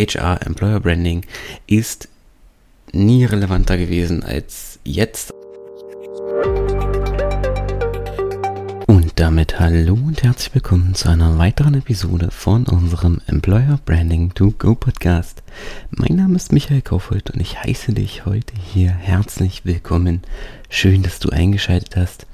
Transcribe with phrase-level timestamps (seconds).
[0.00, 1.26] HR Employer Branding
[1.66, 2.08] ist
[2.90, 5.34] nie relevanter gewesen als jetzt.
[8.86, 14.52] Und damit hallo und herzlich willkommen zu einer weiteren Episode von unserem Employer Branding to
[14.52, 15.42] Go Podcast.
[15.90, 20.22] Mein Name ist Michael Kaufhold und ich heiße dich heute hier herzlich willkommen.
[20.70, 22.26] Schön, dass du eingeschaltet hast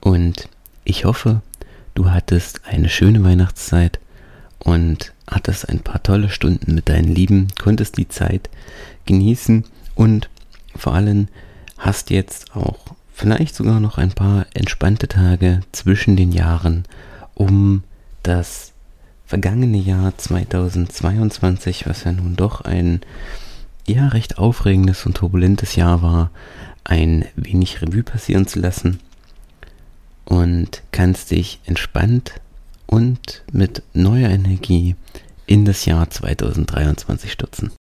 [0.00, 0.50] und
[0.84, 1.40] ich hoffe,
[1.94, 3.98] du hattest eine schöne Weihnachtszeit
[4.58, 8.48] und hattest ein paar tolle Stunden mit deinen Lieben, konntest die Zeit
[9.06, 10.28] genießen und
[10.74, 11.28] vor allem
[11.76, 12.78] hast jetzt auch
[13.12, 16.84] vielleicht sogar noch ein paar entspannte Tage zwischen den Jahren,
[17.34, 17.82] um
[18.22, 18.72] das
[19.26, 23.00] vergangene Jahr 2022, was ja nun doch ein
[23.86, 26.30] ja recht aufregendes und turbulentes Jahr war,
[26.84, 29.00] ein wenig Revue passieren zu lassen
[30.24, 32.40] und kannst dich entspannt
[32.88, 34.96] und mit neuer Energie
[35.46, 37.72] in das Jahr 2023 stürzen.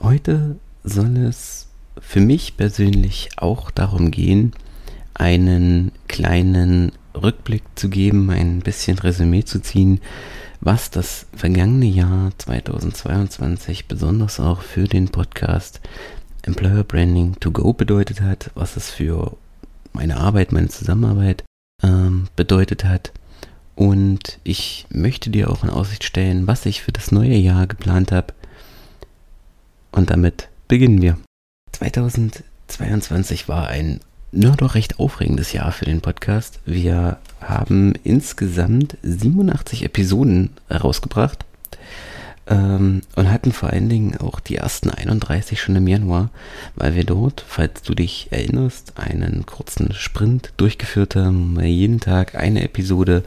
[0.00, 1.68] Heute soll es
[2.00, 4.52] für mich persönlich auch darum gehen,
[5.14, 10.00] einen kleinen Rückblick zu geben, ein bisschen Resümee zu ziehen,
[10.60, 15.80] was das vergangene Jahr 2022 besonders auch für den Podcast
[16.42, 19.36] Employer Branding to Go bedeutet hat, was es für
[19.92, 21.44] meine Arbeit, meine Zusammenarbeit
[21.82, 23.12] ähm, bedeutet hat
[23.78, 28.10] und ich möchte dir auch in Aussicht stellen, was ich für das neue Jahr geplant
[28.10, 28.34] habe.
[29.92, 31.16] Und damit beginnen wir.
[31.70, 34.00] 2022 war ein
[34.32, 36.58] nur doch recht aufregendes Jahr für den Podcast.
[36.66, 41.44] Wir haben insgesamt 87 Episoden herausgebracht
[42.48, 46.30] ähm, und hatten vor allen Dingen auch die ersten 31 schon im Januar,
[46.76, 52.64] weil wir dort, falls du dich erinnerst, einen kurzen Sprint durchgeführt haben, jeden Tag eine
[52.64, 53.22] Episode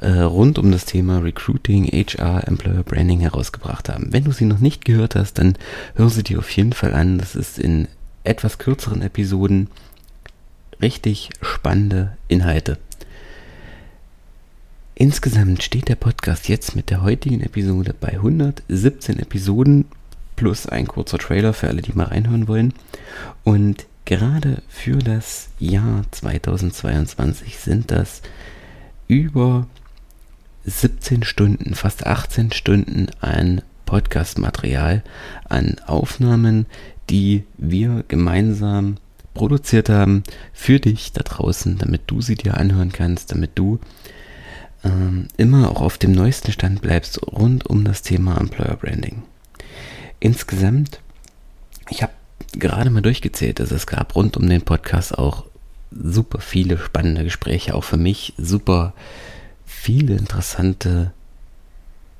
[0.00, 4.12] äh, rund um das Thema Recruiting, HR, Employer Branding herausgebracht haben.
[4.12, 5.56] Wenn du sie noch nicht gehört hast, dann
[5.94, 7.18] hör sie dir auf jeden Fall an.
[7.18, 7.88] Das ist in
[8.24, 9.68] etwas kürzeren Episoden
[10.80, 12.78] richtig spannende Inhalte.
[14.96, 19.86] Insgesamt steht der Podcast jetzt mit der heutigen Episode bei 117 Episoden
[20.36, 22.72] plus ein kurzer Trailer für alle, die mal reinhören wollen.
[23.42, 28.22] Und gerade für das Jahr 2022 sind das
[29.08, 29.66] über
[30.64, 35.02] 17 Stunden, fast 18 Stunden an Podcast-Material,
[35.48, 36.66] an Aufnahmen,
[37.10, 38.98] die wir gemeinsam
[39.34, 40.22] produziert haben
[40.52, 43.80] für dich da draußen, damit du sie dir anhören kannst, damit du
[44.84, 49.22] ähm, immer auch auf dem neuesten Stand bleibst rund um das Thema Employer Branding.
[50.20, 51.00] Insgesamt,
[51.90, 52.12] ich habe
[52.52, 55.44] gerade mal durchgezählt, dass es gab rund um den Podcast auch
[55.90, 58.94] super viele spannende Gespräche, auch für mich super
[59.66, 61.12] viele interessante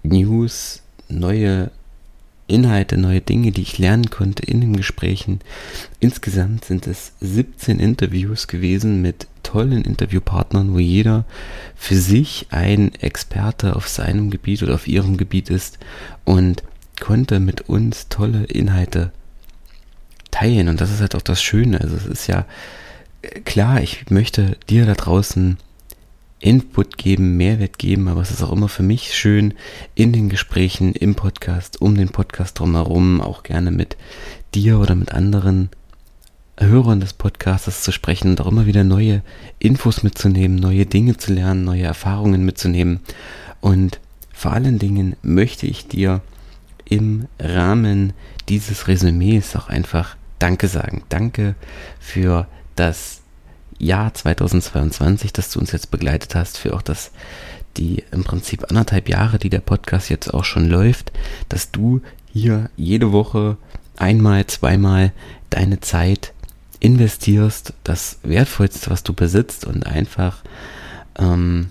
[0.03, 1.71] News, neue
[2.47, 5.41] Inhalte, neue Dinge, die ich lernen konnte in den Gesprächen.
[5.99, 11.25] Insgesamt sind es 17 Interviews gewesen mit tollen Interviewpartnern, wo jeder
[11.77, 15.79] für sich ein Experte auf seinem Gebiet oder auf ihrem Gebiet ist
[16.25, 16.65] und
[17.01, 19.13] konnte mit uns tolle Inhalte
[20.33, 20.69] teilen.
[20.69, 21.81] Und das ist halt auch das Schöne.
[21.81, 22.47] Also es ist ja
[23.23, 25.59] äh, klar, ich möchte dir da draußen
[26.41, 29.55] Input geben, Mehrwert geben, aber es ist auch immer für mich schön,
[29.95, 33.97] in den Gesprächen, im Podcast, um den Podcast drumherum, auch gerne mit
[34.55, 35.71] dir oder mit anderen
[36.59, 39.23] Hörern des Podcasts zu sprechen und auch immer wieder neue
[39.59, 43.01] Infos mitzunehmen, neue Dinge zu lernen, neue Erfahrungen mitzunehmen.
[43.61, 44.01] Und
[44.33, 46.21] vor allen Dingen möchte ich dir
[46.85, 48.13] im Rahmen
[48.49, 51.03] dieses Resümees auch einfach Danke sagen.
[51.09, 51.55] Danke
[51.99, 52.47] für
[52.77, 53.23] das
[53.79, 57.11] Jahr 2022, dass du uns jetzt begleitet hast, für auch das,
[57.77, 61.13] die im Prinzip anderthalb Jahre, die der Podcast jetzt auch schon läuft,
[61.49, 62.03] dass du
[62.33, 63.57] hier jede Woche
[63.97, 65.13] einmal, zweimal
[65.51, 66.34] deine Zeit
[66.85, 70.43] investierst, das Wertvollste, was du besitzt und einfach,
[71.19, 71.71] ähm,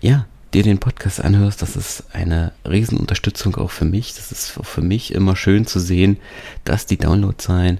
[0.00, 4.14] ja, dir den Podcast anhörst, das ist eine Riesenunterstützung auch für mich.
[4.14, 6.16] Das ist für mich immer schön zu sehen,
[6.64, 7.78] dass die Downloadzahlen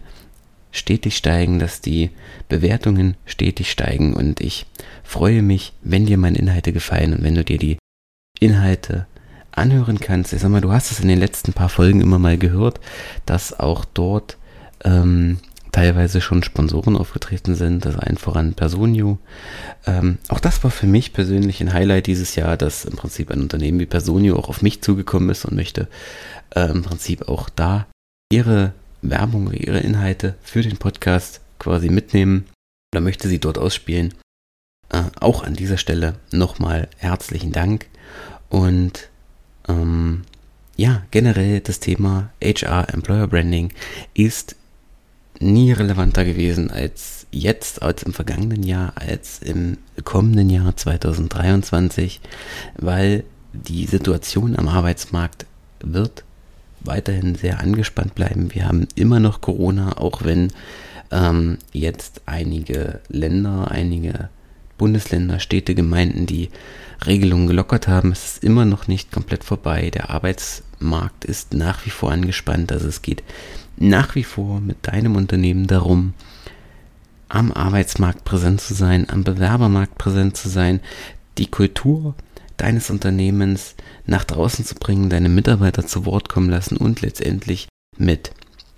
[0.71, 2.11] stetig steigen, dass die
[2.49, 4.67] Bewertungen stetig steigen und ich
[5.03, 7.79] freue mich, wenn dir meine Inhalte gefallen und wenn du dir die
[8.41, 9.07] Inhalte
[9.53, 10.33] anhören kannst.
[10.33, 12.81] Ich sag mal, du hast es in den letzten paar Folgen immer mal gehört,
[13.27, 14.37] dass auch dort
[14.85, 15.39] ähm,
[15.75, 19.19] teilweise schon Sponsoren aufgetreten sind, das allen voran Personio.
[19.87, 23.41] Ähm, auch das war für mich persönlich ein Highlight dieses Jahr, dass im Prinzip ein
[23.41, 25.89] Unternehmen wie Personio auch auf mich zugekommen ist und möchte
[26.55, 27.89] äh, im Prinzip auch da
[28.31, 28.73] ihre
[29.03, 32.47] Werbung, ihre Inhalte für den Podcast quasi mitnehmen
[32.95, 34.15] oder möchte sie dort ausspielen.
[34.91, 37.87] Äh, auch an dieser Stelle nochmal herzlichen Dank
[38.49, 39.09] und
[39.67, 40.23] ähm,
[40.77, 43.73] ja, generell das Thema HR Employer Branding
[44.15, 44.55] ist
[45.41, 52.21] nie relevanter gewesen als jetzt, als im vergangenen Jahr, als im kommenden Jahr 2023,
[52.77, 55.47] weil die Situation am Arbeitsmarkt
[55.81, 56.25] wird
[56.81, 58.55] weiterhin sehr angespannt bleiben.
[58.55, 60.53] Wir haben immer noch Corona, auch wenn
[61.11, 64.29] ähm, jetzt einige Länder, einige
[64.79, 66.51] Bundesländer, Städte, Gemeinden die
[67.07, 68.13] Regelungen gelockert haben.
[68.13, 69.91] Es ist immer noch nicht komplett vorbei.
[69.91, 72.73] Der Arbeitsmarkt ist nach wie vor angespannt.
[72.73, 73.23] Also es geht
[73.77, 76.15] nach wie vor mit deinem Unternehmen darum,
[77.29, 80.81] am Arbeitsmarkt präsent zu sein, am Bewerbermarkt präsent zu sein,
[81.39, 82.15] die Kultur
[82.57, 83.75] deines Unternehmens
[84.07, 88.33] nach draußen zu bringen, deine Mitarbeiter zu Wort kommen lassen und letztendlich mit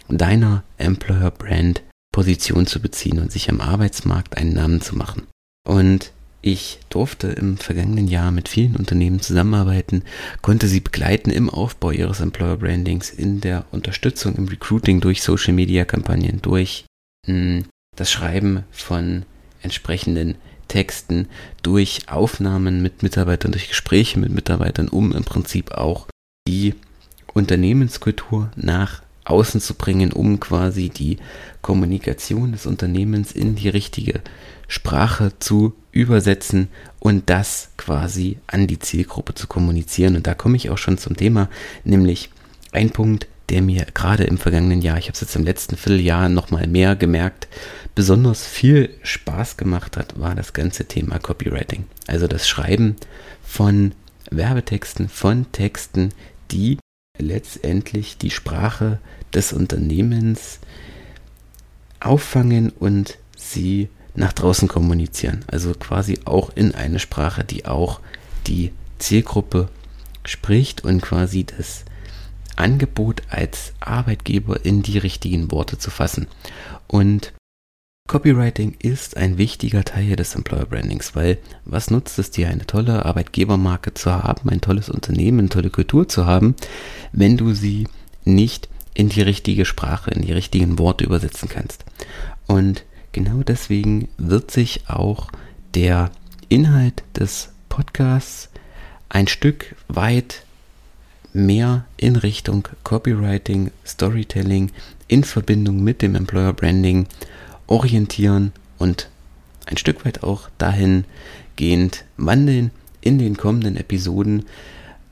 [0.09, 1.83] deiner Employer Brand
[2.13, 5.27] Position zu beziehen und sich am Arbeitsmarkt einen Namen zu machen.
[5.67, 10.05] Und ich durfte im vergangenen Jahr mit vielen Unternehmen zusammenarbeiten,
[10.43, 15.55] konnte sie begleiten im Aufbau ihres Employer Brandings, in der Unterstützung im Recruiting durch Social
[15.55, 16.85] Media Kampagnen, durch
[17.27, 17.65] hm,
[17.97, 19.25] das Schreiben von
[19.61, 20.37] entsprechenden
[20.69, 21.27] Texten,
[21.63, 26.07] durch Aufnahmen mit Mitarbeitern, durch Gespräche mit Mitarbeitern, um im Prinzip auch
[26.47, 26.75] die
[27.35, 31.19] Unternehmenskultur nach außen zu bringen, um quasi die
[31.63, 34.21] Kommunikation des Unternehmens in die richtige
[34.69, 36.69] Sprache zu übersetzen
[36.99, 40.17] und das quasi an die Zielgruppe zu kommunizieren.
[40.17, 41.49] Und da komme ich auch schon zum Thema,
[41.85, 42.31] nämlich
[42.73, 46.29] ein Punkt, der mir gerade im vergangenen Jahr, ich habe es jetzt im letzten Vierteljahr
[46.29, 47.47] nochmal mehr gemerkt,
[47.95, 51.85] besonders viel Spaß gemacht hat, war das ganze Thema Copywriting.
[52.09, 52.97] Also das Schreiben
[53.43, 53.93] von
[54.31, 56.11] Werbetexten, von Texten,
[56.51, 56.79] die
[57.19, 58.99] letztendlich die Sprache
[59.33, 60.61] des Unternehmens
[62.01, 65.45] auffangen und sie nach draußen kommunizieren.
[65.47, 68.01] Also quasi auch in eine Sprache, die auch
[68.47, 69.69] die Zielgruppe
[70.25, 71.85] spricht und quasi das
[72.57, 76.27] Angebot als Arbeitgeber in die richtigen Worte zu fassen.
[76.87, 77.33] Und
[78.09, 83.05] Copywriting ist ein wichtiger Teil des Employer Brandings, weil was nutzt es dir, eine tolle
[83.05, 86.55] Arbeitgebermarke zu haben, ein tolles Unternehmen, eine tolle Kultur zu haben,
[87.17, 87.89] wenn du sie
[88.25, 91.85] nicht in die richtige Sprache, in die richtigen Worte übersetzen kannst.
[92.47, 95.31] Und genau deswegen wird sich auch
[95.75, 96.13] der
[96.49, 98.49] Inhalt des Podcasts
[99.09, 100.45] ein Stück weit
[101.33, 104.71] mehr in Richtung Copywriting, Storytelling
[105.09, 107.07] in Verbindung mit dem Employer Branding
[107.67, 109.09] orientieren und
[109.67, 112.71] ein Stück weit auch dahingehend wandeln
[113.01, 114.47] in den kommenden Episoden.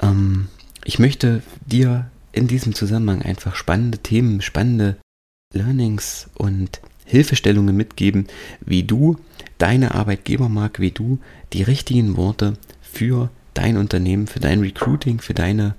[0.00, 0.48] Ähm,
[0.84, 4.96] ich möchte dir in diesem Zusammenhang einfach spannende Themen, spannende
[5.52, 8.26] Learnings und Hilfestellungen mitgeben,
[8.60, 9.18] wie du
[9.58, 11.18] deine Arbeitgebermarke, wie du
[11.52, 15.74] die richtigen Worte für dein Unternehmen, für dein Recruiting, für deine,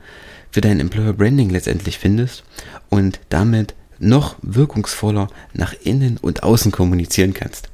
[0.52, 2.44] für dein Employer Branding letztendlich findest
[2.90, 7.70] und damit noch wirkungsvoller nach innen und außen kommunizieren kannst.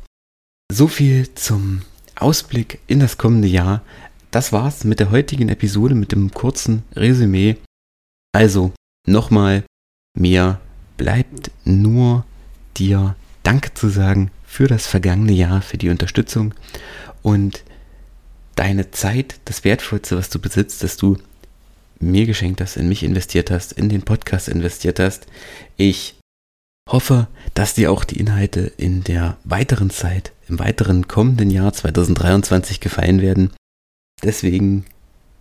[0.72, 1.82] So viel zum
[2.16, 3.82] Ausblick in das kommende Jahr.
[4.32, 7.58] Das war's mit der heutigen Episode mit dem kurzen Resümee.
[8.32, 8.72] Also
[9.06, 9.66] nochmal,
[10.18, 10.62] mir
[10.96, 12.26] bleibt nur
[12.78, 16.54] dir Danke zu sagen für das vergangene Jahr, für die Unterstützung
[17.22, 17.64] und
[18.56, 21.18] deine Zeit, das Wertvollste, was du besitzt, dass du
[22.00, 25.28] mir geschenkt hast, in mich investiert hast, in den Podcast investiert hast.
[25.76, 26.16] Ich
[26.90, 32.80] hoffe, dass dir auch die Inhalte in der weiteren Zeit, im weiteren kommenden Jahr 2023
[32.80, 33.52] gefallen werden.
[34.24, 34.86] Deswegen,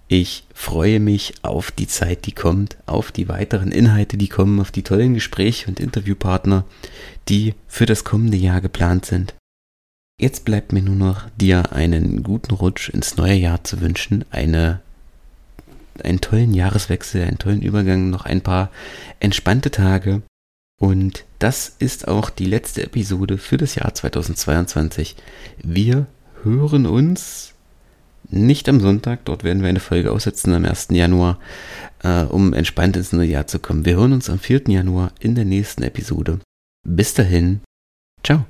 [0.08, 4.70] ich freue mich auf die Zeit, die kommt, auf die weiteren Inhalte, die kommen, auf
[4.70, 6.64] die tollen Gespräche und Interviewpartner,
[7.28, 9.34] die für das kommende Jahr geplant sind.
[10.18, 14.80] Jetzt bleibt mir nur noch dir einen guten Rutsch ins neue Jahr zu wünschen, eine
[16.04, 18.70] einen tollen Jahreswechsel, einen tollen Übergang, noch ein paar
[19.18, 20.22] entspannte Tage.
[20.78, 25.16] Und das ist auch die letzte Episode für das Jahr 2022.
[25.62, 26.06] Wir
[26.42, 27.54] hören uns
[28.28, 30.88] nicht am Sonntag, dort werden wir eine Folge aussetzen am 1.
[30.90, 31.38] Januar,
[32.02, 33.84] äh, um entspannt ins neue Jahr zu kommen.
[33.84, 34.62] Wir hören uns am 4.
[34.68, 36.40] Januar in der nächsten Episode.
[36.86, 37.60] Bis dahin,
[38.22, 38.44] ciao.